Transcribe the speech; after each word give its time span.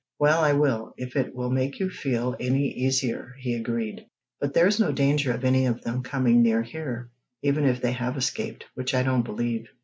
"Well, 0.17 0.41
I 0.43 0.53
will, 0.53 0.95
if 0.97 1.15
it 1.15 1.35
will 1.35 1.51
make 1.51 1.79
you 1.79 1.87
feel 1.91 2.35
any 2.39 2.69
easier," 2.69 3.35
he 3.37 3.53
agreed. 3.53 4.07
"But 4.39 4.55
there's 4.55 4.79
no 4.79 4.91
danger 4.91 5.31
of 5.31 5.45
any 5.45 5.67
of 5.67 5.83
them 5.83 6.01
coming 6.01 6.41
near 6.41 6.63
here, 6.63 7.11
even 7.43 7.65
if 7.65 7.81
they 7.81 7.91
have 7.91 8.17
escaped, 8.17 8.65
which 8.73 8.95
I 8.95 9.03
don't 9.03 9.21
believe." 9.21 9.67